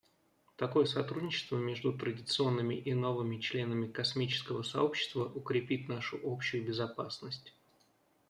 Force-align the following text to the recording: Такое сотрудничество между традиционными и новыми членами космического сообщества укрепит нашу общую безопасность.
Такое 0.55 0.85
сотрудничество 0.85 1.57
между 1.57 1.95
традиционными 1.95 2.73
и 2.73 2.91
новыми 2.95 3.37
членами 3.39 3.85
космического 3.85 4.63
сообщества 4.63 5.25
укрепит 5.25 5.89
нашу 5.89 6.19
общую 6.23 6.65
безопасность. 6.65 7.53